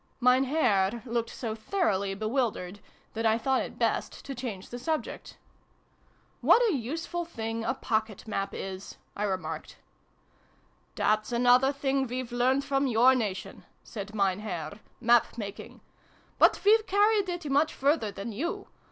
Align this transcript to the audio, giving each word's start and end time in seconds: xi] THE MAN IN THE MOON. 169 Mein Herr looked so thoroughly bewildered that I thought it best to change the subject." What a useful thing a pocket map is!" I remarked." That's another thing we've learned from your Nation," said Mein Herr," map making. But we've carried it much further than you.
xi] 0.01 0.05
THE 0.19 0.23
MAN 0.25 0.35
IN 0.35 0.41
THE 0.45 0.49
MOON. 0.49 0.53
169 0.65 0.79
Mein 0.81 1.03
Herr 1.03 1.13
looked 1.13 1.29
so 1.29 1.53
thoroughly 1.53 2.15
bewildered 2.15 2.79
that 3.13 3.25
I 3.27 3.37
thought 3.37 3.61
it 3.61 3.77
best 3.77 4.25
to 4.25 4.33
change 4.33 4.69
the 4.69 4.79
subject." 4.79 5.37
What 6.51 6.59
a 6.71 6.73
useful 6.73 7.23
thing 7.23 7.63
a 7.63 7.75
pocket 7.75 8.27
map 8.27 8.51
is!" 8.55 8.97
I 9.15 9.21
remarked." 9.25 9.77
That's 10.95 11.31
another 11.31 11.71
thing 11.71 12.07
we've 12.07 12.31
learned 12.31 12.65
from 12.65 12.87
your 12.87 13.13
Nation," 13.13 13.63
said 13.83 14.15
Mein 14.15 14.39
Herr," 14.39 14.79
map 14.99 15.37
making. 15.37 15.81
But 16.39 16.59
we've 16.65 16.87
carried 16.87 17.29
it 17.29 17.47
much 17.51 17.71
further 17.71 18.09
than 18.11 18.31
you. 18.31 18.69